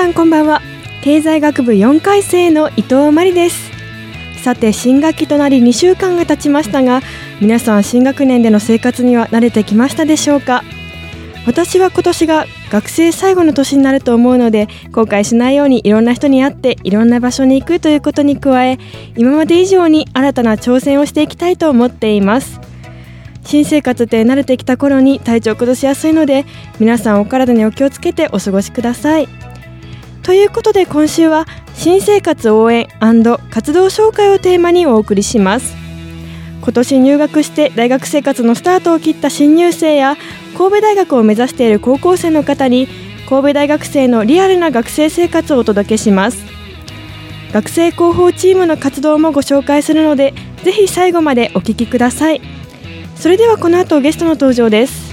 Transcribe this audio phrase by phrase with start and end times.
[0.00, 0.62] さんこんばんは。
[1.02, 3.70] 経済学部4回生の伊藤真理です。
[4.42, 7.02] さて新学期となり2週間が経ちましたが
[7.42, 10.62] 皆さん新学年での生活には慣れてきましたでしょうか？
[11.46, 18.78] 私は今年が学生最後の年になると思うので後悔しないようにいろんな人に会っていろんな場所に行くということに加え
[19.18, 22.58] 今まで以上に新たな挑戦をしていきたいと思っています。
[23.44, 26.46] 新生活って慣れてきた頃に体調を崩しやすいので
[26.78, 29.28] 皆さんお体にお気をつけてお過ごしください。
[30.30, 32.86] ということで今週は新生活応援
[33.50, 35.74] 活動紹介をテーマにお送りします。
[36.62, 40.16] 今年入学して大学生活のスタートを切った新入生や
[40.56, 42.86] 神戸大学を目指している高校生の方に
[43.28, 46.44] 神戸大学生のリアルな学生生活をお届けします。
[47.52, 52.40] 学生広報チームの活動もご紹介するのでぜひ最後までお聞きください。
[53.16, 55.10] それではこの後ゲストの登場です。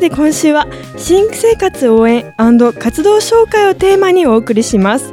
[0.00, 0.66] で今週は
[0.96, 2.34] 新生活応援
[2.78, 5.12] 活動紹介をテーマにお送りします。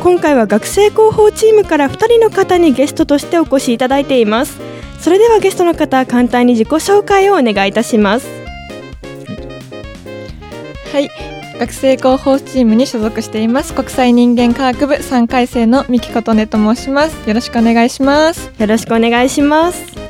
[0.00, 4.60] 今回は学生広報チームから2人の方にゲストとしてお越しいただいています。
[4.98, 8.28] それではゲストの方簡単に自己紹介をお願いいたします。
[10.92, 11.10] はい。
[11.58, 13.74] 学生広報チームに所属しています。
[13.74, 17.28] 国際人間科学部3回生の三木琴音と申します。
[17.28, 18.50] よろしくお願いします。
[18.58, 20.09] よろしくお願いします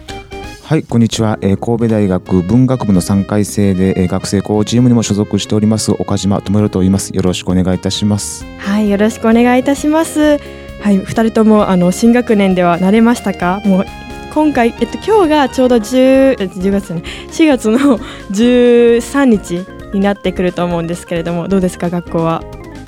[0.70, 7.10] はいこんにちは、えー、神戸大学文学部の3回生で、えー、学生広報チームにも所属しております岡島智弘と言います。
[7.12, 8.44] よろしくお願いいたします。
[8.58, 10.38] はいよろしくお願いいたします。
[10.80, 13.60] はい二人ともあの新学年では慣れましたか？
[13.64, 13.84] もう
[14.32, 17.03] 今回、えっと、今日がちょうど 10, 10月ね。
[17.32, 17.98] 4月の
[18.30, 21.91] 13日になってくると思うんですけれどもどうですか？
[21.91, 22.44] 学校は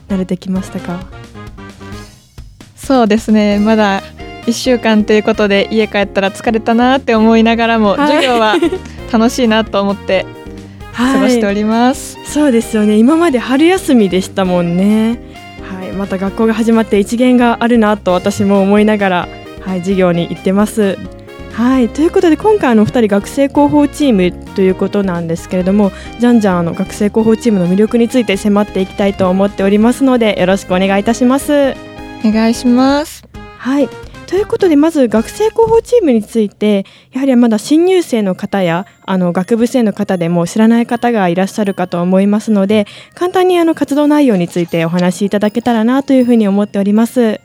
[0.08, 1.00] 慣れてきましたか？
[2.76, 3.58] そうですね。
[3.58, 4.04] まだ
[4.46, 8.56] 1週間ということで家帰ったら疲れたなって思いながらも、はい、授業は
[9.12, 10.26] 楽しいなと思って
[10.94, 12.96] 過ごしております、はい、そうですよね。
[12.96, 15.18] 今まで春休みでしたもんね。
[15.62, 15.92] はい。
[15.92, 19.28] また学校が始まって一元があるなと私も思いながら
[19.60, 20.98] はい授業に行ってます。
[21.52, 21.88] はい。
[21.88, 31.74] ということで今回の2人学生広報チームということなんですけれどもじゃんじゃんあの学生広報チームの魅力について迫っていきたいと思っておりますのでよろしくお願いいたします。
[32.24, 33.24] お願いします。
[33.58, 34.01] はい
[34.32, 47.42] ということでまず学生広報チームについてやはりまだ新入生の方やあの学部生の方でも知らない方がいらっしゃるかと思いますので簡単にあの活動内容についてお話しいただけたらなというふうに思っております。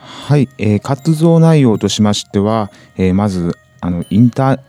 [0.00, 4.60] はい、えー、活動内容としましては、えー、まずあのインター、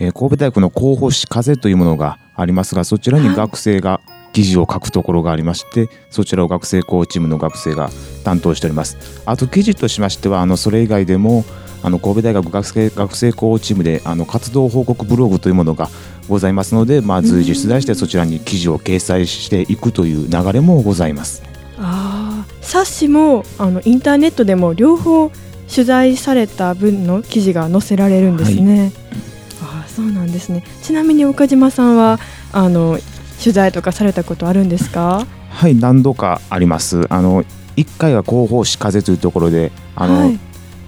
[0.00, 4.00] えー、神戸大学の広報誌風というものがありますがそちらに学生が
[4.32, 7.90] 記事を書くところがありましてそちらを学生広報チームの学生が
[8.24, 9.22] 担当しております。
[9.26, 11.44] あと記事としましてはあのそれ以外でも
[11.82, 15.88] あの神戸大学学生学生広報チームであの活動報告ブログというものが
[16.28, 21.42] ございますので、まあ、随時出題してそちらに記事を掲載していくという流れもございます。
[21.78, 25.30] あ冊子もあのインターネットでも両方
[25.72, 28.80] 取材された分の記事が載せられるんですね。
[28.80, 29.33] はい、あ
[29.94, 30.64] そうなんですね。
[30.82, 32.18] ちなみに岡島さんは
[32.52, 32.98] あの
[33.40, 35.26] 取材とかされたことあるんですか？
[35.50, 37.06] はい何度かあります。
[37.12, 37.44] あの
[37.76, 40.38] 1回は広報誌風というところであの、はい、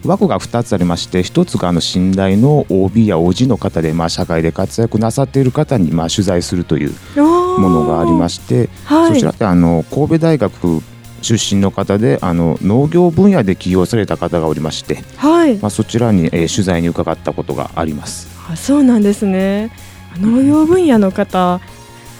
[0.04, 10.80] 枠が2つありまして1つがあの信頼の OB や OG の方で、まあ、社会で活躍なさっている方に、まあ、取材するというものがありまして、はい、そちらってあの神戸大学
[11.22, 15.56] 出身の方であの農業分野で起業された方がおりまして、はい。
[15.56, 19.70] まあ、そちらに、えー、取材に伺ったことがありますあそうなんですね。
[20.18, 21.60] 農業分野の方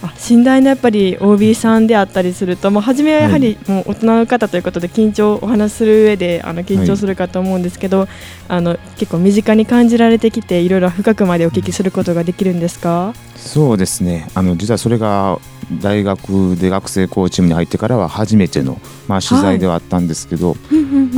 [0.03, 8.07] あ信頼のやっぱり OB さんであったりすると、もう初めはやはりもう大人の方ということで緊張お話しする上であの緊張するかと思うんですけど、
[8.49, 13.15] あの結構身近に感じられてきていろいろ深くまでお聞きすることができるんですか？
[13.37, 14.29] そうですね。
[14.35, 15.39] あの実はそれが
[15.81, 20.57] 大学で学生コーチームに入ってからは初めての、まあ、取材ではあったんですけど、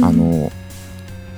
[0.02, 0.52] あの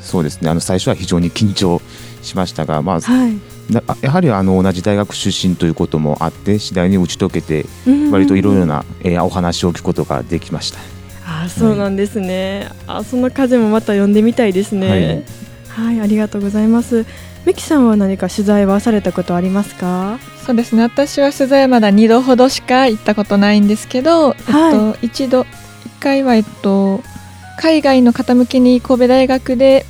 [0.00, 0.50] そうですね。
[0.50, 1.80] あの最初は非常に緊張
[2.22, 3.38] しましたが、まあはい。
[3.72, 7.66] なやはりあの同じ大学出身ということもあって次第に打ち解けて
[8.10, 10.78] 割といろいろな、えーお話を聞くことができました。
[11.24, 15.24] あそうなんですね、あその風もまた読んでみたいですね。
[15.68, 17.06] はい、ありがとうございます。
[17.46, 20.18] ミキさんは何か取材はされたことありますか？
[20.44, 20.82] そうですね。
[20.82, 24.36] 私は取材はまだ2度ほどしか行ったことないんですけど、はい。
[24.74, 25.46] えっと、一度1
[26.00, 27.02] 回は、えっと、
[27.58, 29.86] 海外の方向けに神戸大学で、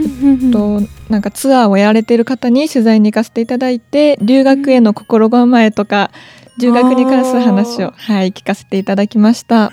[0.00, 6.10] えっと、なんかツアーをやられている方に取材に行かせていただいて留学への心構えとか
[6.58, 9.72] 留学に関する話を、はい、聞かせていただきました。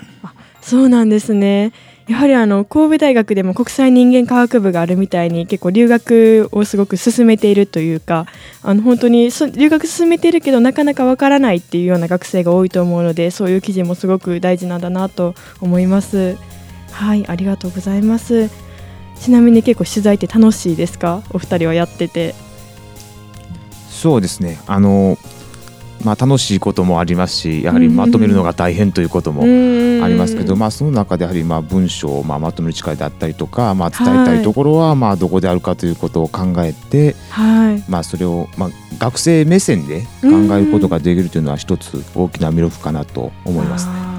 [0.60, 1.72] そうなんですね。
[2.06, 8.26] やはりあの神戸大学でも国際人間科学部があるみたいに結構留学をすごく進めているというか
[8.62, 16.36] あの本当にそ留学進めているけどなかなかわからないっていうような学生が多いと思うのでそういう記事もすごく大事なんだなと思います。
[16.90, 18.50] はいありがとうございます
[19.20, 21.22] ちなみに結構取材って楽しいですか？
[21.30, 22.34] お二人はやってて。
[23.88, 24.58] そうですね。
[24.66, 25.16] あの
[26.04, 29.46] まあ、楽しいこともありますしやはりまとめるのが大変ということもあ
[30.06, 37.82] りますけど、まあ、その中でやはりまあ文章をまあまとめる力であったりとか、まあ、伝えたいところはまあどこであるかということを考えて、はい。
[37.88, 44.13] まあ、それをまあ学生目線で考えることができるというのは一つ大きな魅力かなと思いますね。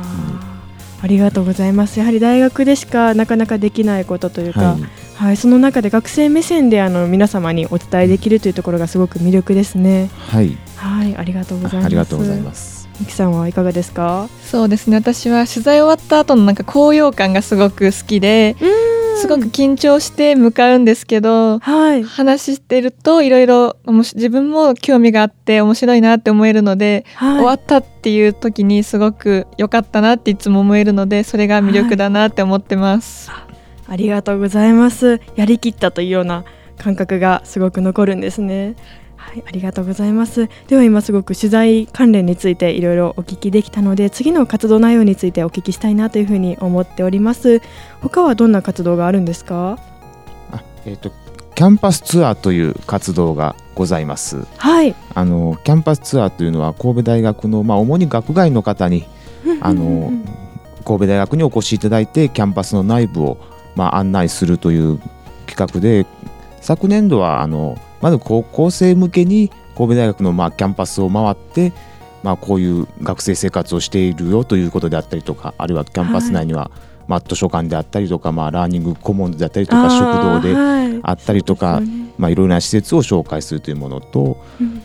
[1.06, 4.78] ありがとうございますやはり大学でしかなかなかできないことというか、は
[5.14, 10.10] はいい、その中で学生目線であの皆様にお伝えできるというところがすごく魅力ですね。
[10.18, 11.86] はい、はい、ありがとうございます。
[11.86, 12.90] ありがとうございます。
[13.00, 14.30] ミキさんはいかがですか？
[14.42, 18.56] そうですね私は取材終わった後のなんか高揚感がすごく好きで
[19.26, 33.32] すごく緊張して向かうんですけどはい、話してるといろいろ自分も興味があって面白いなって思えるので、はい、終わったっていう時にすごく良かったなっていつも思えるのでそれが魅力だなって思ってます。
[33.88, 35.20] ありがとうございます。
[35.36, 36.46] やりきったというような
[36.78, 38.76] 感覚がすごく残るんですね。
[39.26, 40.50] はい、ありがとうございます。
[40.68, 47.62] では今すごく取材関連についていろいろお聞きできたので、次の活動内容についてお聞きしたいなというふうに思っております。
[48.02, 49.78] 他はどんな活動があるんですか？
[50.52, 51.12] あえっ、と
[51.56, 54.46] キャンパスツアーという活動がございます。
[54.58, 54.96] はい。
[55.14, 59.06] あのキャンパスツアーというのは神戸大学のまあ主に学外の方に
[59.60, 60.14] あの
[60.86, 63.38] 神戸大学にお越しいただいてキャンパスの内部を
[63.76, 65.00] まあ案内するという
[65.48, 66.06] 企画で
[66.62, 71.74] 昨年度はあのまず高校生向けに神戸大学のまあキャンパスを回って
[72.22, 76.70] まあこういう学生生活をしているよということであったりとかあるいはキャンパス内には
[77.08, 81.82] まあ図書館であったりとかまあラーニングコモンズであったりとか食堂でであったりとか
[82.20, 84.38] まあいろいろな施設を紹介するというものと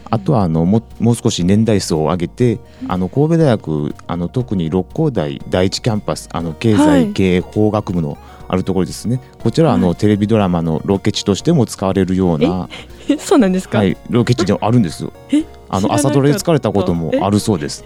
[0.08, 2.58] あとはあのももう少し年代層を上げて
[2.88, 7.08] あの神戸大学あの特に六甲大第一キャンパスあの経はい。
[7.08, 8.17] 済経営法学部の
[8.52, 12.69] あるところですね、こちらはあの、はいテレビドラマのロケ地としても使われるような、
[13.19, 13.79] そうなんですか？
[13.79, 15.12] はい、ロケ地であるんですよ。
[15.31, 15.44] え？
[15.69, 17.85] あの朝ドラで使われたこともあるそうです。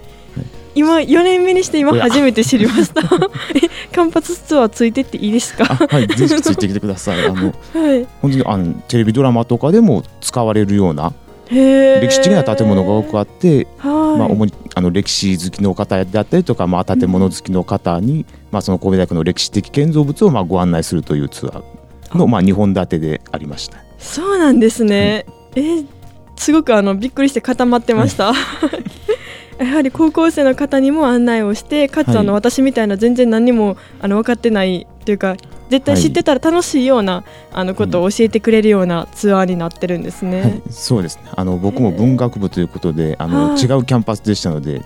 [0.75, 3.03] 今4年目にして今初めて知りました。
[3.55, 5.65] え、キャンパスツアーついてっていいですか？
[5.69, 7.25] あはいぜひついてきてください。
[7.27, 8.07] あの はい。
[8.23, 11.13] 本当にあのテレビドラマとかでも使われるような
[11.51, 14.19] 歴史的な建物が多くあってはい。
[14.19, 18.25] まあ、主にあの歴史好きの方であったりとか、まあ、建物好きの方に、
[18.55, 23.79] まあ、その神戸大学の歴史的建造物をまあご案内するというツアーのまあ2本立てでありました。
[23.99, 25.27] そうなんですね。
[25.57, 25.87] えー
[26.37, 28.33] すごくあのびっくりして固まってました。
[29.59, 35.37] やはり高校生の方にも案内をしてかつはいあの、私みたいな全然何にもあの分かってないというか
[35.75, 40.41] 絶対知ってたら楽しいような、あのことを教えてくれるようなツアーになってるんですね。
[40.41, 41.25] はい、そうですね。
[41.35, 43.61] あの僕も文学部ということであのはい。
[43.61, 44.83] 違うキャンパスでしたので、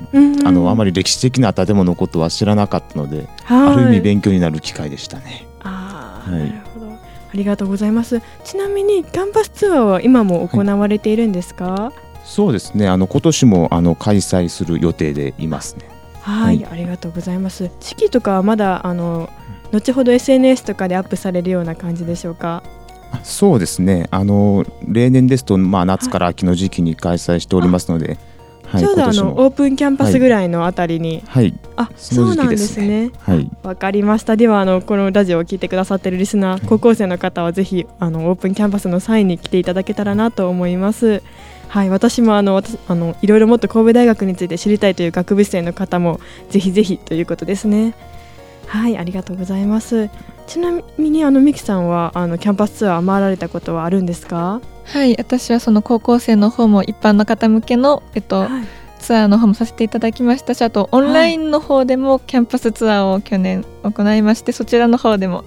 [0.46, 3.74] あのあまり歴史的な建物のことは知らなかったので、はい。
[3.74, 5.46] ある意味勉強になる機会でしたね。
[5.60, 6.40] あーはい。
[6.48, 6.86] なるほど。
[6.86, 6.98] あ
[7.34, 8.22] りがとうございます。
[8.44, 11.92] ちなみにキャンパスツアーは今も行われているんですか？
[12.24, 12.88] そうですね。
[12.88, 15.84] あの今年もあの開催する予定でいますね。
[16.22, 17.70] はい、はありがとうございます。
[17.80, 19.28] 時期とかはまだあの
[19.72, 22.62] 後ほど SNS とかでアップされるような感じでしょうか？
[23.10, 24.06] あそうですね。
[24.10, 28.18] あの例年ですと、まあ、夏から秋の時期に開催しておりますので、
[28.66, 31.58] はい、ちょうどあのオープンキャンパスぐらいのあたりに、はい。
[31.76, 33.10] あそそうなんですすね。
[33.20, 33.50] はい。
[33.62, 34.36] わかりました。
[34.36, 41.22] ではあのこのラジオを聞いてくださってるリスナー高校生の方はぜひあのオープンキャンパスの際に来ていただけたらなと思います。
[41.68, 46.18] はい、私もあの私あのいろいろもっと神戸大学について知りたいという学部生の方も
[46.50, 47.94] ぜひぜひということですね。
[48.68, 50.08] はい、ありがとうございます。
[50.46, 54.60] ちなみにあのミキさんはあのキャンパスツアー回られたことはあるんですか？
[54.84, 58.64] はい私はその高校生の方も一般の方向けの、えっと、はい、
[58.98, 65.44] ツアーの方もさせていただきましたしあとオンラインの方でもキャンパスツアーを去年行いましてそちらの方でも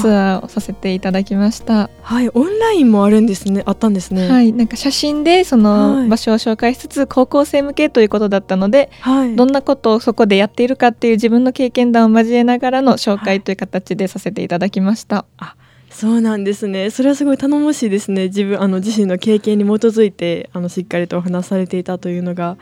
[0.00, 1.90] ツアーをさせていただきました。
[2.02, 3.62] はい、オンラインもあるんですね。
[3.66, 15.26] あったんですね。、はいい、なんか写真でそはいの場所を紹介しつつ高校生向けということだったので、はい、どんなことをそこでやっているかっていう自分の経験談を交えながらの紹介という形でさせていただきました。
[15.90, 16.90] そうなんですね。
[16.90, 18.24] それはすごい頼もしいですね。
[18.24, 22.58] 自分あの自身の経験に基づいてあのしっかりとお話しされていたというのが、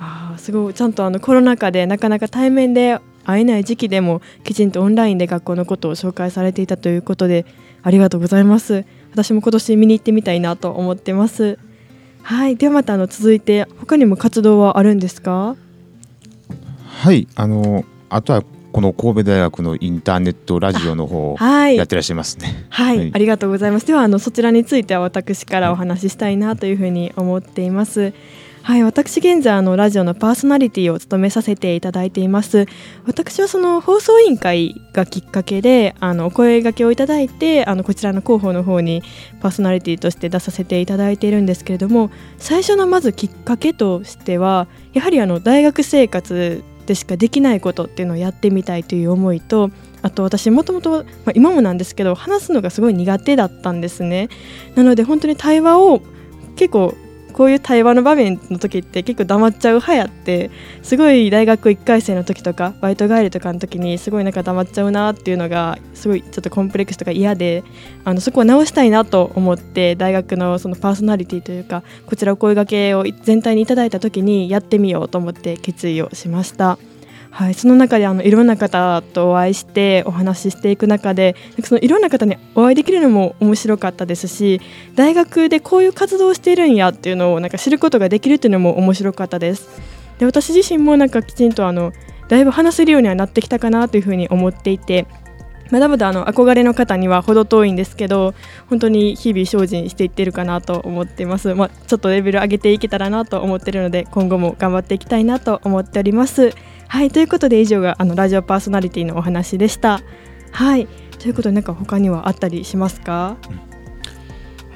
[0.00, 7.44] あーすごいちゃんとあのコロナ禍でなかなか対面で会えない時期でもきちんとオンラインで学校のことを紹介されていたということで
[7.82, 8.84] ありがとうございます。
[9.12, 11.58] 私も今年見に行ってみたいなと思ってます。
[12.22, 15.56] はい、ではまたあの続いて他にも活動はあるんですか？
[16.86, 18.42] はいあのあとは
[18.72, 22.66] この神戸大学のインターネットラジオの方をはいやってらっしゃいますね。
[22.68, 23.86] はい、はいありがとうございます。
[23.86, 28.00] ではあのそちらについては私からお話ししたいなというふうに思っています。
[28.00, 28.14] はい、
[28.68, 32.66] はい私現在あのラジオのパーソナリティを務めさせていただいています。
[33.06, 39.02] 私はその放送委員会がきっかけであのお声掛けをいただいてあのこちらの広報の方に
[39.40, 49.70] パーソナリティとして出させていただいているんですけれども最初のまずきっかけとしてはやはりあの大学生活でしかできないことっていうのをやってみたいという思いと
[50.02, 54.28] あと私もともとまあ今もなんですけど話すのがすごい苦手だったんですね
[54.74, 56.02] なので本当に対話を
[56.56, 56.94] 結構
[57.38, 60.50] こういう対話の場面の時って結構黙っちゃう派やって
[60.82, 67.62] すごい大学1回生の時とかバイト帰りとかの時にすごいなんか黙っちゃうなっていうのがすごいちょっとコンプレックスとか嫌で
[68.04, 76.76] あのそこを直したいなと思って大学のそのパーソナリティというかこちらお声がけを全体にいただいた時にやってみようと思って決意をしました。
[77.30, 84.60] はい、その中であのいろんな方とお会いしてお話ししていく中でそのいろんな方にお会いできるのも面白かったですし
[84.94, 89.68] 大学でこういう活動をしているんやっていうのをなんか知ることができるっていうのも面白かったです。
[90.18, 91.92] で私自身もなんかきちんとあの
[92.28, 95.06] だいぶ話せるようにはなってきたかなというふうに思っていて
[95.70, 98.34] まだまだあの憧れの方には程遠いんですけど
[98.68, 106.54] 本当に日々精進していってるかなと思ってます、まあ、ちょっとレベル上げていけたらなと思ってるので今後も頑張っていきたいなと思っております
[106.88, 110.00] はいということで以上があのラジオパーソナリティのお話でした。
[110.50, 113.36] はいということでなんか他にはあったりしますか？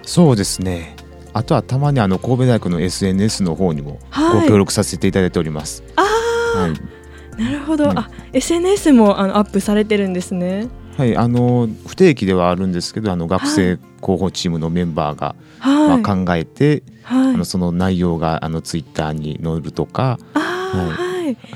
[0.02, 0.96] そうですね。
[1.32, 4.42] あとはたまにあの神戸大学の SNS の方にもはい。
[4.42, 5.82] ご協力させていただいております。
[5.96, 6.70] あはい。
[6.70, 10.68] あなるほど、はいあ SNS もあのアップされてるんですね。
[10.98, 17.34] はい、あの不定期ではあるんですけど、あの学生広報チームのメンバーが、はい、まあ、考えて、はい。
[17.34, 21.11] あのその内容があのツイッターに載るとか、はい、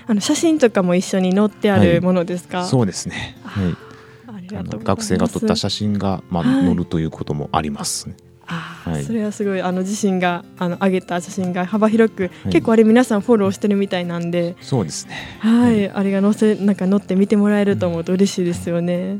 [0.06, 3.36] あの写真とかも一緒に載ってあるものですか、そうですね。
[3.44, 3.76] はい。
[4.54, 8.16] あの学生が撮った写真がまあはい載るということもありますね。
[8.46, 15.16] あーはいそれはすごいあの自身があの上げた写真が幅広く、い結構あれ皆さんフォローしてるみたいなんで、そうですね。
[15.40, 19.18] はい、あれが載せなんか載って見てもらえると思うと嬉しいですよね。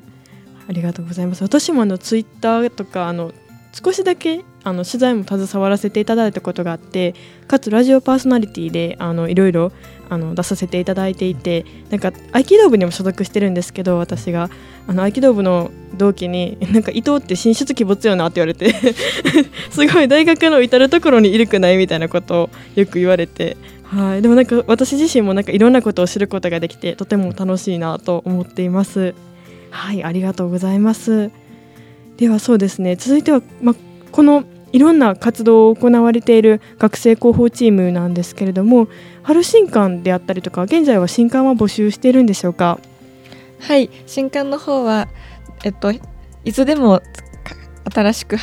[0.69, 1.43] ありがとうございます。
[1.43, 3.33] 私もあのツイッターとかあの
[3.73, 7.15] 少しだけあの取材も携わらせていただいたことがあって、
[7.47, 9.71] かつラジオパーソナリティであのいろいろ
[10.11, 14.51] あの出させていただいていて、なんか合気道部にも所属してるんですけど、私が
[14.89, 18.75] あの合気道部の同期になんか伊藤って進出鬼没よなって言われて、
[19.71, 23.57] すごい大学の至る所にいるくないみたいなことをよく言われて。
[23.85, 29.15] はい、でもなんか私自身もなんかいろんなことを知ることができてとても楽しいなと思っています。
[29.71, 31.31] はい、ありがとうございます。
[32.17, 33.77] ではそうですね、続いてはま
[34.11, 38.89] このいろんな活動を行われている学生広報チームなんですけれども、
[39.23, 42.79] 春新刊であったりとか現在は新刊は募集しているんでしょうか？
[43.61, 45.09] はい新刊の方は
[45.65, 47.01] えっといつでも
[47.43, 47.55] か
[47.91, 48.37] 新しく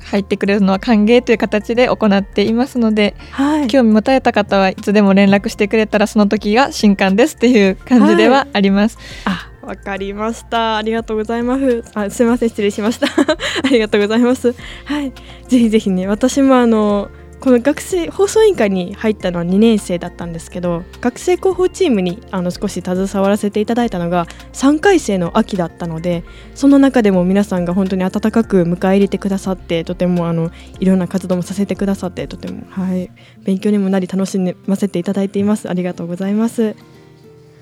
[0.00, 8.98] 入ってくれるのは歓迎という形で行っていますのではい、興味持たれた方はいつでも連絡してくれたらその時が新刊ですっていう感じではあります。
[9.24, 10.76] あ、わかりました。
[10.76, 11.82] ありがとうございます。
[11.94, 13.08] あ、すみません、失礼しました。
[13.64, 14.54] ありがとうございます。
[14.84, 15.12] はい、
[15.48, 17.10] ぜひぜひね、私もあの。
[17.40, 33.10] この学生放送委員会に入ったのは2年生だったんですけど学生広報チームにあの少し携わらせていただいたのが3回生の秋だったのでその中でも皆さんが本当に温かく迎え入れてくださってとてもあのいろんな活動もさせてくださってとても、はい、
[33.44, 36.74] 勉強にもなり楽しませていただいていますありがとうございます、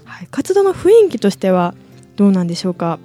[0.05, 1.75] はい、活動の雰囲気としては
[2.17, 2.99] どうなんでしょうか？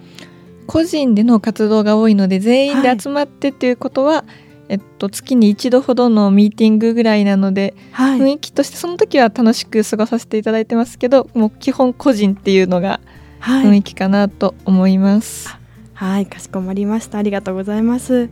[0.67, 4.23] 個人での活動が多いので全員で集まってっていうことは
[4.69, 8.19] えっと、月に一度ほどのミーティングぐらいなので、はい。
[8.19, 12.99] 雰囲気としてその時は楽しく過ごさせていただいてますけどもう基本個人っていうのが
[13.39, 15.57] はい、雰囲気かなと思います。
[15.93, 17.17] はい、かしこまりました。
[17.17, 18.29] ありがとうございます。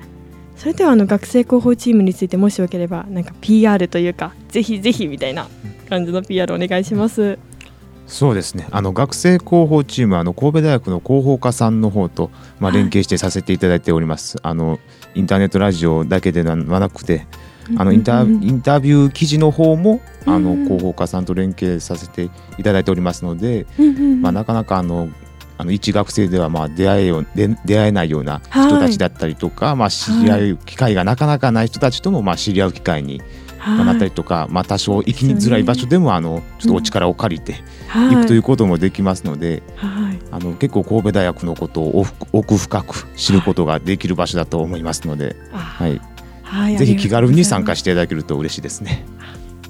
[0.57, 5.47] それではあの学生広報チームについてもしよければなんか PR というかぜひぜひみたいな
[5.87, 7.37] 感じの PR お願いします
[8.07, 8.67] そうですね。
[8.71, 12.81] あの学生広報チームはあの神戸大学の広報課さんの方と、まあ、はい。
[12.81, 14.79] 連携してさせていただいております、あの
[15.13, 17.27] インターネットラジオだけではなくて
[17.75, 23.65] あのインタビュー記事の方もあの広報課さんと連携させていただいておりますので、
[24.21, 25.09] まあ、なかなかあの
[25.57, 33.27] あの一学生ではまあ出会えよ出会えないような人たちだったりとか、まあ、知り合う機会がなかなかない人たちともまあ知り合う機会にまあ
[33.75, 38.15] なったりとか、まあ、多少行きにづらい場所でもあのちょっとお力を借りてはい。
[38.15, 40.19] 行くということもできますので、はい。
[40.31, 46.01] あの結構神戸大学のことを奥奥深く知ることができる場所だと思いますので、あはい、
[46.43, 49.05] はいぜひ気軽に参加ししていただけると嬉しいですね。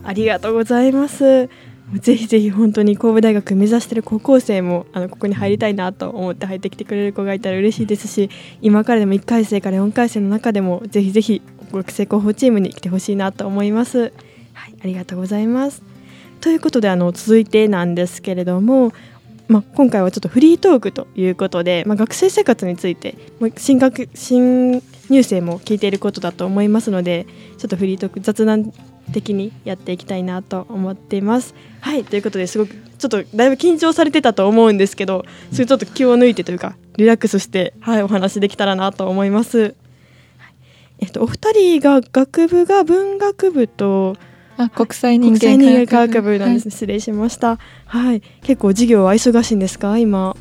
[0.03, 1.49] ありがとうございます。
[1.93, 8.29] ぜひぜひ本当に神戸大学目指している高校生もあのここに入りたいなと思って入ってきてくれる子がいたら嬉しいですし
[8.61, 14.13] 今からでも1回生から4回生の中でもぜひぜひ学生広報チームに来てほしいなと思います。
[14.53, 15.83] はい、ありがとうございます。
[16.41, 18.93] ということであの続いてなんですけれども、
[19.47, 23.15] まあ、今回はちょっとフリートークということで、まあ、学生生活について、
[23.57, 27.25] 新学新入生も聞いていることだと思いますので
[27.57, 28.73] ちょっとフリートーク雑談
[29.13, 31.55] 的にやっていきたいなと思っています。
[31.79, 39.75] はいということですごくちょっとだいぶ緊張されてたと思うんですけどそれちょっと気を抜いてというかリラックスして、はい、お話できたらなと思います。
[40.99, 44.15] はいえっと、お二人が学部が文学部と
[44.57, 47.59] あ国際人間科間学部なんです、失礼しました。
[47.85, 49.97] はい、結構授業は忙しいんですか？
[49.97, 50.35] 今。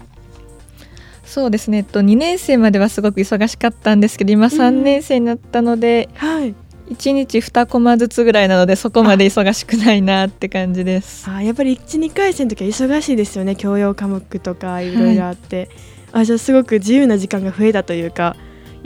[1.24, 6.54] そうですね、えっと、2年生まではすごく忙しかったんですけど今3年生になったので、はい。
[6.88, 11.28] 1日2コマずつぐらいなのでそこまで忙しくないなって感じです。
[11.28, 13.56] あやっぱり一二回生の時は忙しいですよね。
[13.56, 15.68] 教養科目とかいろいろあって、
[16.12, 18.36] あじゃあすごく自由な時間が増えたというか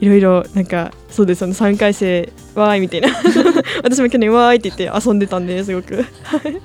[0.00, 3.09] いろいろなんかそうですよね3回生わーいみたいな。
[3.85, 5.96] 私も去年わーいって言って遊んでたんですごく。
[5.96, 6.61] はい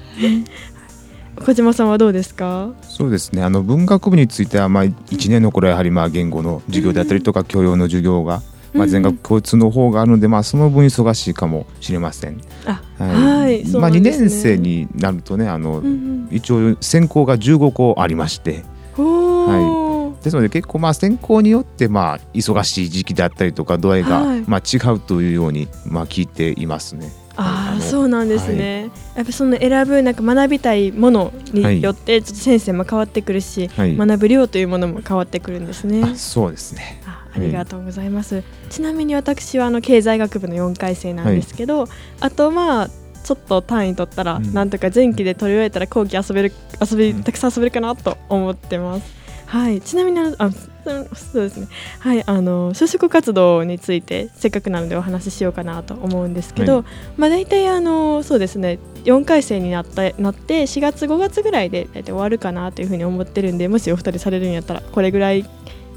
[1.45, 2.69] 小島さんはどうですか？
[2.83, 3.43] そうですね。
[3.43, 8.41] あの文学部については、まあ、1年の頃はやはりまあ言語の授業であったりとか教養の授業が、
[8.73, 12.39] まあ、全学共通の方があるので、まあ、その分忙しいかもしれません。
[12.65, 13.65] あはい。
[13.73, 14.27] まあ、2なんですね。
[14.27, 15.83] 年生になるとねあの、
[16.31, 18.63] 一応専攻が15校ありまして。
[18.97, 19.84] おー
[20.25, 27.11] ですので結構まあ専攻によってまあ忙しい時期であったりとか度合いがはいまあ違うというようにまあ聞いていますね。
[27.37, 36.01] ああのそうなんですね、やっぱその選ぶなんか学びたいものによってちょっと先生も変わってくるし、はい学ぶ量というものも変わってくるんですね。
[36.01, 37.01] あそうですね。
[37.05, 41.89] あありがとうございます、ちなみに私はあの経済学部の4回生なんですけど、
[42.21, 42.89] あとまあ
[43.25, 49.24] ちょっと単位取ったら、うんなんとか前期で取り終えたら後期遊べる遊びうんたくさん遊べるかなと思ってます。
[49.55, 51.67] はい、ちなみにあそうですね。
[51.99, 58.79] はい、あの就職活動についてせっかくなのでお話ししようかなと思うんですけど、はいまあ大体あのそうですね。
[59.05, 65.45] 4回生になったなって4月5月ぐらいで大体終わるかなというふうに思ってるんでもしお二人されるんやったらこれぐらい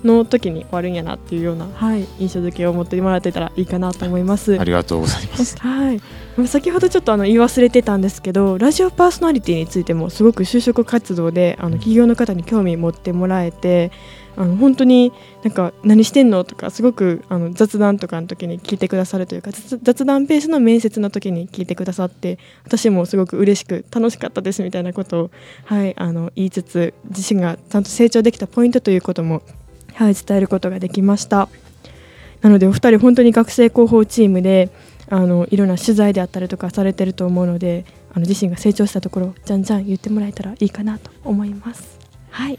[0.05, 4.59] の時に終わるんやなっていうような、はい、印象付けを持ってもらってたらいいかなと思います。
[4.61, 5.59] ありがとうございます。
[5.59, 13.91] はい、まあ先ほどちょっとあの言い忘れてたんですけどラジオパーソナリティについてもすごく就職活動であの企業の方に興味持ってもらえて
[14.37, 25.31] あの本当になんか何してんのとかすごくあの雑談とかの時に聞いてくださるというか雑雑談ベースの面接の時に聞いてくださって私もすごく嬉しく楽しかったですみたいなことを、
[25.65, 29.43] はい、あの言いつつ自身がちゃんと成長できたポイントということも、
[29.95, 31.49] はい、伝えることができました。
[32.43, 34.71] なのでお二人本当に学生広報チームで
[35.11, 41.99] あのいろんな取材であったりとかされてると思うのであの自身が成長したところをじゃんじゃん言ってもらえたらいいかなと思います。
[42.31, 42.59] はい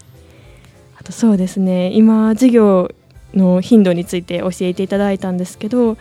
[0.99, 2.91] あとそうですね今授業
[3.33, 5.97] の頻度について教えていただいたんですけど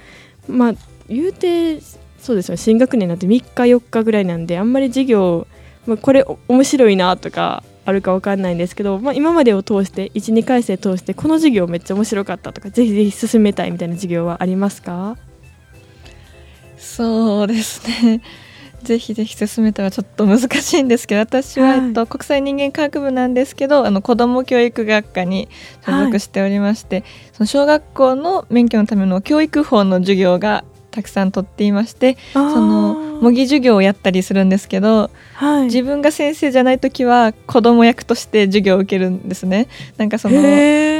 [0.48, 0.74] まあ
[1.08, 1.80] 言うて
[2.18, 5.46] そうですよ新学年なんて3日4日ぐらいなんであんまり授業、
[5.86, 15.16] まあ、これお面白いなとかあるかわかんないんですけど、まあ、今までを通して12回生通してこの授業めっちゃ面白かったとかぜひぜひ進めたいみたいな授業はありますか？
[16.78, 18.20] そうですね。
[18.82, 21.78] ぜひぜひ進めたらちょっと難しいんですけど私は、はい。
[21.88, 25.48] えっと、国際人間科学部なんですけどあの子ども教育学科に
[25.84, 35.64] 所属しておりまして、その小学校の免許のための教育法の授業がたくさん取っていましてその模擬授業をやったりするんですけどはい。
[35.64, 39.68] 自分が先生じゃない時は子供役として授業を受けるんですね。
[39.96, 40.40] なんかその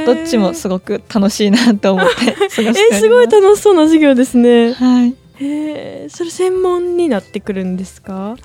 [0.05, 4.73] どっちもすごく楽しいなと思って過ごしてえーすごい楽しそうな授業ですね。
[4.73, 8.35] はいへーそれ専門になってくるんですか？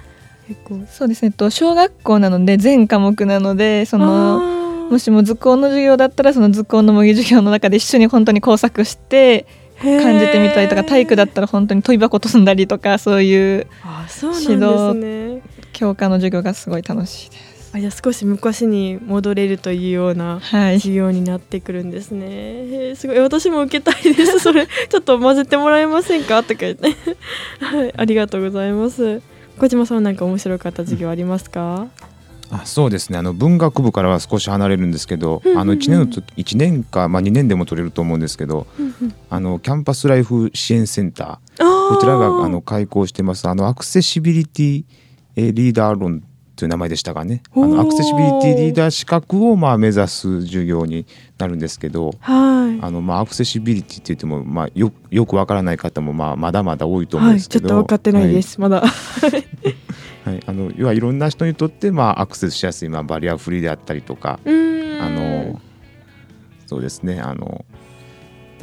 [0.49, 0.81] 結構。
[0.91, 4.39] そうですねと小学校なので全科目なのでその
[4.85, 9.47] のもしも図工の授業だったらその図工の模擬授業の中で一緒に本当に工作して
[9.81, 15.43] 感じてみたりとか体育だったら本当に飛び箱飛んだりとかそういうあそうなんですね。
[15.73, 17.54] 教科の授業がすごい楽しいです。
[17.77, 22.27] あじゃあ少し昔に戻れるというようなはい、授業になってくるんですね。
[22.29, 23.19] へーすごい。
[23.19, 24.39] 私も受けたいです。
[24.39, 26.45] それ ちょっと混ぜてもらえませんか？
[26.45, 26.95] とか言って。
[27.61, 29.21] はい、ありがとうございます。
[29.59, 31.89] 小島さんは何か面白かった授業ありますか？
[32.51, 33.19] あそうですね。
[33.19, 35.61] あの文学部からは少し離れるんですけど、うんうんうん。
[35.63, 38.69] あの1年の時1年か、まあ、2年でも取れると思うんですけど
[39.31, 41.89] あのキャンパスライフ支援センター。
[41.89, 43.49] こちらがあの開校してます。
[43.49, 44.85] あのアクセシビリティ
[45.35, 46.23] えーリーダー論
[46.57, 47.43] という名前でしたかね。
[47.55, 52.79] あのアクセシビリティリーダー資格をまあ目指す授業になるんですけどはい。
[52.81, 58.61] あのまあアクセシビリティって言っても、まあ、よよくわからない方もまあまだまだ多いと思うんはい、ですけど、ちょっと分かってないです。
[58.61, 58.83] まだ。
[60.25, 65.61] はい、あの要はいろんな人にとって、まあ、アクセスしやすい、まあ、バリアフリーであったりとか、あの
[66.67, 67.21] そうですね。
[67.21, 67.65] あの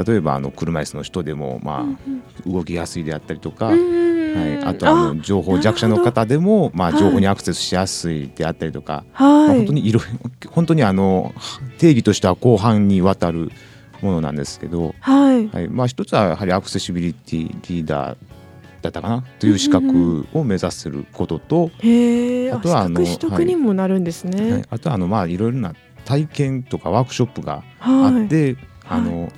[0.06, 3.76] 例えばあの車椅子の人でも、まあ、動きやすいであったりとか、う
[4.36, 9.58] はい、あとあの情報弱者の方でも、まあ、はい情報にアクセスしやすいであったりとか、あまあ、はい。
[9.58, 11.34] 本当にいろいろ本当にあの
[11.78, 13.52] 定義としては広範にわたる
[14.02, 15.48] ものなんですけど、はい。
[15.48, 18.18] はいまあ、一つはやはりアクセシビリティリーダー
[18.82, 22.52] だったかなという資格を目指することと、へえ。
[22.52, 25.74] ああとはあの資格取得にもなるんですはいね。、あとはあのまあいろいろな
[26.06, 28.26] 体験とかワークショップがあはい。
[28.26, 29.30] って、あの要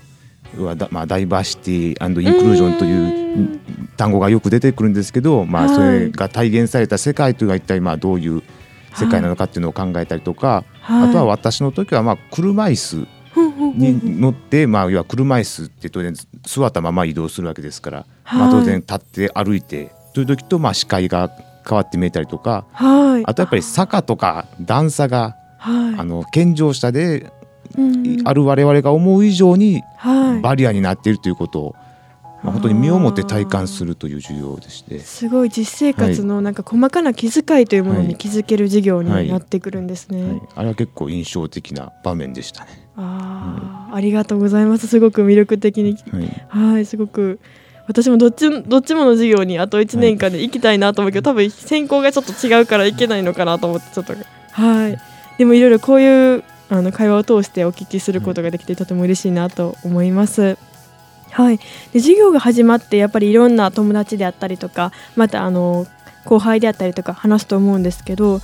[0.58, 3.60] はだまあダイバーシティインクルージョンという
[3.98, 5.76] 単語がよく出てくるんですけど、まあはい。
[5.76, 8.44] それが体現された世界というのは一体まあどういう
[8.96, 11.10] 世界なのかっていうのを考えたりとか、はい。
[11.10, 13.08] あとは私の時はまあ車椅子
[13.76, 16.14] に乗って、まあ要は車椅子って当然
[16.44, 21.32] 座ったまま移動するわけですから、まあはい当然立って歩いてという時とまあ視界が
[21.68, 23.24] 変わって見えたりとか、はい。
[23.26, 25.96] あとやっぱり坂とか段差がはい。
[25.98, 27.32] あの健常者でうん
[28.26, 30.42] ある我々が思う以上にはい。
[30.42, 31.76] バリアになっているということを、
[32.44, 38.08] まあ、本当に身をもって体感するという授業でして、すごい実生活のなんか細かな気遣いというものはい。
[38.08, 40.24] に気づける授業にはいなってくるんですね。
[40.24, 42.88] はい、あれは結構印象的な場面でしたね。
[42.96, 44.88] ああ、ありがとうございます。
[44.88, 47.40] すごく魅力的に、はい、はい、すごく。
[47.86, 54.14] 私もどっちどっちもの授業にあと1年間で行きたいなと思うけど、多分専攻がちょっと違うから行けないのかなと思ってちょっと。
[54.52, 54.98] はい。
[55.38, 60.58] でもいろいろこういうあの会話を通してお聞きすることができてとても嬉しいなと思います。
[61.30, 65.88] はい、で授業が始まってやっぱりいろんな友達であったりとかまたあの
[66.26, 68.40] 後輩であったりとか話すと思うんですけど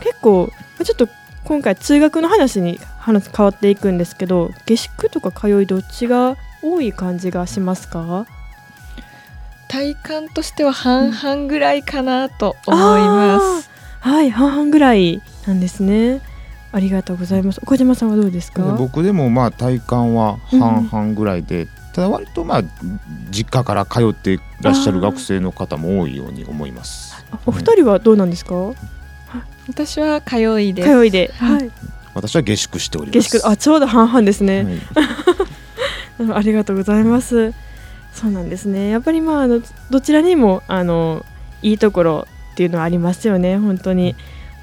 [0.00, 1.08] 結構まあちょっと
[1.44, 8.26] 今回通学の話に話変わっていくんですけど下宿とか通いどっちが多い感じがしますか？
[9.68, 13.70] 体感としては半々ぐらいかなと思います。
[14.00, 16.20] はい半々ぐらいなんですね
[16.76, 18.62] ありがとうございます小島さんはどうですか？
[18.78, 22.62] 僕でもまあ体感は半々ぐらいで、ただ割とまあ
[23.30, 27.14] 実家から通っていらっしゃる学生の方も多いように思います。
[27.32, 28.54] あお二人はどうなんですか、
[29.68, 30.88] 私は通いです。
[30.88, 31.70] 通いで、はいはい、
[32.12, 33.38] 私は下宿しておりま下す。
[33.38, 34.74] 宿あちょうど半々ですね、はい
[36.18, 37.54] うん ありがとうございます。
[38.12, 38.90] そうなんですね。
[38.90, 41.24] やっぱりまああのどちらにもあの
[41.62, 43.56] いいところっていうのはありますよね。
[43.58, 44.14] 本当に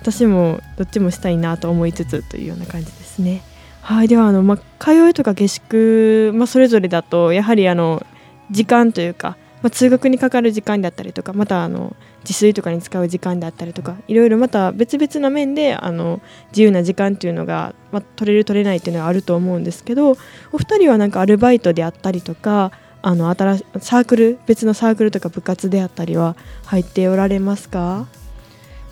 [0.03, 3.41] 私もどっちもしたいなと思いつつというような感じですね。
[3.81, 4.07] はい。
[4.07, 8.05] ではあのま通いとか下宿まそれぞれだとやはりあの
[8.51, 9.37] 時間というか。
[9.63, 16.19] ま、通学にかかる時間であったりとかまたあの自炊とかに使う時間であったりとかいろいろまた別々な面であの
[16.51, 20.17] 自由な時間っていうのが、ま、取れる取れないっていうのはあると思うんですけど
[20.51, 26.35] お二人はなんかアルバイトであったりとかあの新サークル別のサークルとか部活であったりは
[26.65, 28.07] 入っておられますか？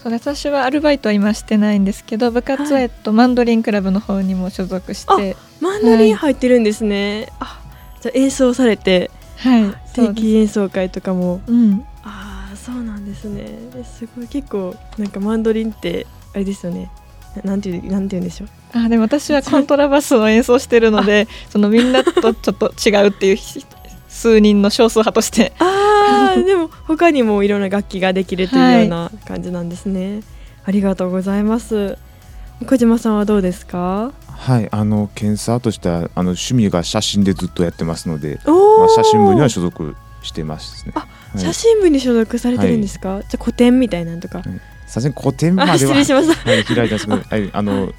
[0.02, 5.36] そう私はアルバイトは今してないんですけど部活は、はいえっと、マンドリンクラブの方にも所属して。
[5.60, 7.62] マンドリン入ってるんですね、あ
[8.02, 9.74] じゃあ演奏されてはい。
[9.94, 11.42] 定期演奏会とかも。
[11.48, 11.86] うん。
[12.04, 13.48] ああそうなんですね。
[13.84, 14.28] すごい。
[14.28, 16.92] 結構なんかマンドリンってあれですよね。
[17.36, 18.50] ななんていうなんて言うんでしょう。
[18.78, 23.66] あでも私はコントラバスを演奏してるのでそのみんなとちょっと違うっていうひ
[24.22, 25.54] 数人の少数派として。
[25.60, 30.22] あー でも他にもいろんな楽器ができるというような感じなんですね、
[30.66, 31.98] ありがとうございます。
[32.68, 34.12] 小島さんはどうですか？
[34.28, 38.54] はい、あの検査としてはあの趣味が写真でずっとやってますので、ま
[38.86, 40.94] あ、写真部には所属してますね。
[40.96, 41.40] あはい。
[41.40, 44.42] 写真部に所属されてるんですか、じゃあ古典みたいなのとか、
[44.88, 47.94] さすがに古典まあでは失礼しましたはい、開いたんですけど、 はい、あの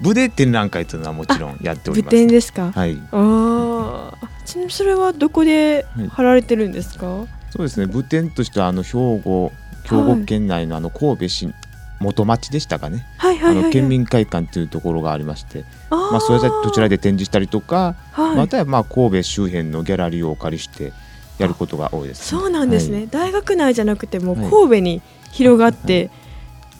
[0.00, 6.08] 部で展覧会というのはもちろんやっており部ます、展ですか、はい、ああちなみにそれはどこではい。
[6.08, 7.86] 貼られてるんですか、そうですね。
[7.86, 9.52] 部展としてはあの兵庫
[9.84, 11.54] 兵庫県内のあの神戸市
[12.00, 13.06] 元町でしたかね。
[13.16, 18.36] はいはいはい、はい、あの県民会館というところがありまして、まあそれでどちらで展示したりとか、はい。
[18.36, 20.92] またはまあ神戸周辺のギャラリーをお借りして
[21.38, 23.08] やることが多いです、そうなんですね、はい。
[23.08, 26.10] 大学内じゃなくても神戸に広がって、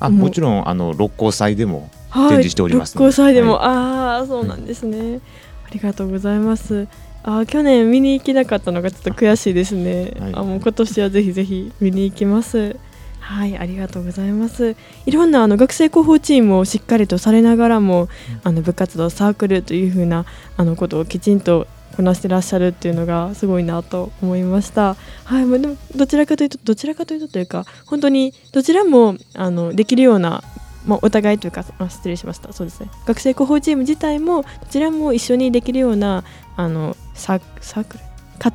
[0.00, 2.28] あもちろんあの六甲祭でもはい。
[2.28, 3.06] 展示しておりますので。
[3.06, 5.20] 六甲祭でも、はああそうなんですね、
[5.66, 6.88] ありがとうございます
[7.24, 10.34] あー去年見に行けなかったのがちょっと悔しいですね、はい。
[10.34, 12.76] あもう今年はぜひぜひ見に行きます。
[13.20, 14.74] はいありがとうございます。
[15.06, 18.08] いろんなあの学生広報チームをしっかりとされながらも、
[18.42, 24.96] あの部活動サークルというふうなあのことをきちんとこなしてらっしゃるっていうのがすごいなと思いました。
[25.24, 30.42] はい、まあでもどちらかというとどちらかというとというか本当にどちらもあのできるような
[30.84, 32.52] まあ、お互いというかあ失礼しました。
[32.52, 32.90] そうですね。
[33.06, 36.24] 学生広報チーム自体もどちらも一緒にできるような
[36.56, 38.04] あのサーサークル
[38.38, 38.52] か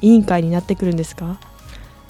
[0.00, 1.38] 委員会になってくるんですか？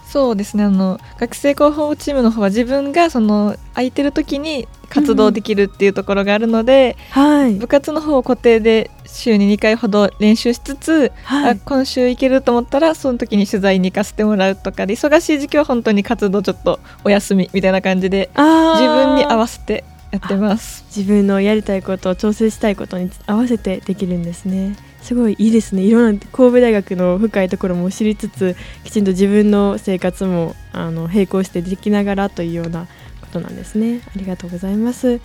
[0.07, 0.65] そうですね。
[0.65, 7.57] あの学生広報チームの方は自分がその空いてる時に活動できるっていうところがあるので、はい。
[7.57, 11.61] 部活の方を固定で週に2回ほど練習しつつ、あはい。
[11.63, 20.87] 今週行けると思ったらその時に取材に行かせてもらうとかで忙しい時期は本当に活動ちょっとお休みみたいな感じであ自分に合わわせてやってます。
[20.97, 24.75] 自分のやりたいことを調整したいことに合わせてできるんですね
[25.09, 25.81] すごいいいですね。
[25.81, 32.87] いろんな神戸大学の深いところも知りつつきちんと自分の生活もあの並行してできながらというような
[33.23, 34.03] ことなんですね。
[34.07, 35.23] ありがとうございます。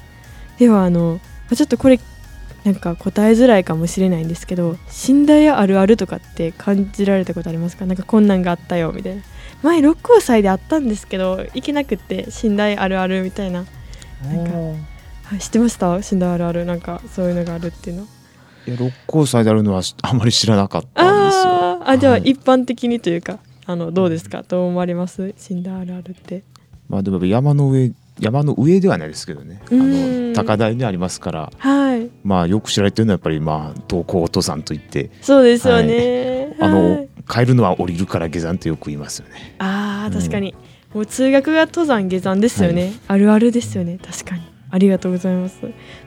[0.58, 1.20] ではあの
[1.54, 2.00] ちょっとこれ
[2.64, 7.86] なんか答えづらいかもしれないんですけど寝台あるあるとかって感じられたことありますか？
[7.86, 9.22] なんかこんなんがあったよみたいな。
[9.64, 13.66] 前六甲祭であったんですけど行けなくって寝台あるあるみたいな。
[14.24, 14.54] なんか
[15.24, 18.08] はい、知ってました寝台あるあるなんかそういうのがあるっていうの
[18.68, 21.90] いや六甲祭であるのはしあまり知らなかったんですよ。
[21.90, 22.22] あじゃあはい。
[22.24, 24.44] 一般的にというかあのどうですか？
[24.44, 25.34] どう思われます？
[25.50, 26.44] 寝台あるあるって。
[26.90, 29.62] まあでも山の上山の上ではないですけどね。
[29.66, 30.34] あうん。
[30.34, 32.10] の高台にありますから、はい。
[32.24, 37.10] まあよく知られてるのはやっぱりまあ登校登山といって、そうですよね、あの、はい。
[37.28, 39.56] 帰るのは降りるから下山とよく言いますよね。
[39.60, 40.54] あー確かに、
[40.94, 43.98] もう通学が登山下山ですよね、あるあるですよね。
[44.04, 44.42] 確かに
[44.74, 45.60] ありがとうございます。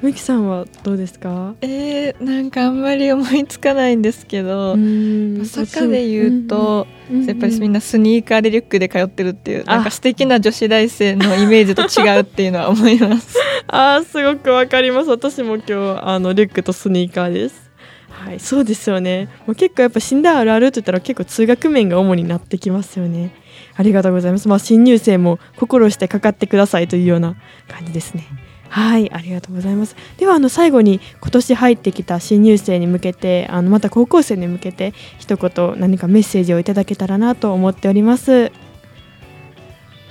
[0.03, 1.55] むきさんはどうですか？
[1.61, 6.89] えー、なんかあんまり思いつかないんですけど、ん坂で言うと、
[7.29, 9.77] やっぱりみんななスニーカーでリュックで通ってるっていうあ。
[9.77, 13.39] なんか素敵な女子大生のイメージと違うっていうのは思います。
[13.69, 15.11] あーすごくわかります。
[15.11, 17.71] 私も今日あのリュックとスニーカーです。
[18.09, 19.29] はいそうですよね。
[19.47, 23.31] もう結構やっぱ死んだあるあると言ったら結構通学面が主になってきますよね。
[23.77, 24.49] ありがとうございます。
[24.49, 27.37] まあ新入生も心してかかってくださいというような
[27.69, 28.27] 感じですね
[28.69, 38.53] はいありがとうございますではあの最後に今年入ってきた新入生に向けてあのまた高校生に向けて一言何かメッセージをいただけたらなと思っております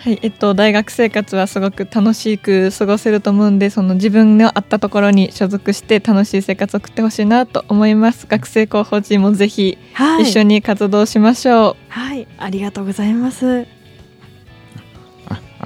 [0.05, 8.27] はい、えっと大学生活はすごく楽しく過ごせると思うんで、その自分のあったところに所属して楽しい生活を送ってほしいなと思います。
[8.27, 11.75] 学生広報チームもぜひはい一緒に活動しましょう。
[11.89, 13.74] はいありがとうございます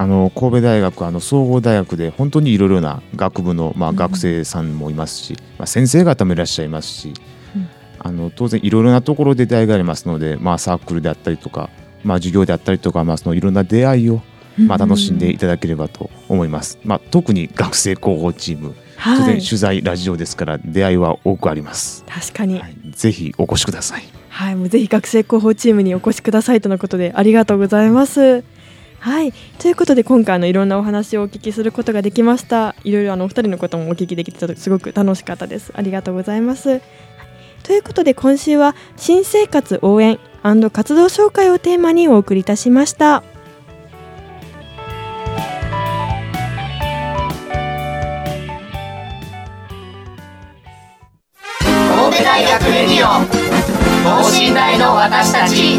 [0.00, 7.12] ああの神戸大学あの総合大学で本当にいろいろな学部の、まあ、うん学生さんもいますし、まあ、先生方もいらっしゃいますし、
[7.54, 7.68] うん
[8.02, 11.68] あの当然いろいろなところで出会いがありますので、まあ、サークルであったりとか、
[12.02, 14.22] まあ、授業であったりとか、まあ、そのいろんな出会いを、
[14.56, 16.78] まあ、楽しんでいただければと思います。
[16.82, 22.02] まあ、特に学生広報チーム当然はい取材ラジオですから出会いは多くあります。
[22.08, 24.04] 確かにはい、ぜひお越しください。
[24.30, 28.44] はい、もうぜひ学生広報チームにお越しくださいとのことでありがとうございます。
[29.00, 32.74] はい、ということで今回のいろんなお話をお聞きすることができました。
[32.84, 35.72] いろいろあのお二人のこともお聞きできてすごく楽しかったです。
[35.74, 36.82] ありがとうございます。
[37.62, 40.18] ということで今週は新生活応援
[40.72, 43.22] 活動紹介をテーマにお送りいたしました。
[51.58, 53.24] 神戸大学レディオ
[54.22, 55.78] 等身大の私たち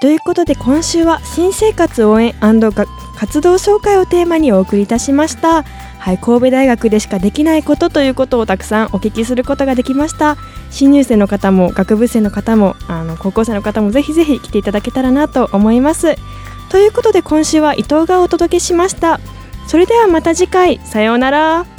[0.00, 5.62] ということで今週は新生活応援活動紹介をテーマにお送りいたしました。
[5.62, 10.36] はい神戸大学でしかできないことということをたくさんお聞きすることができました。
[10.70, 16.16] 新入生の方も学部生の方もあの高校生の方もぜひぜひ来ていただけたらなと思います。
[16.68, 19.18] ということで今週は伊藤がお届けしました。
[19.66, 20.78] それではまた次回。
[20.84, 21.75] さようなら。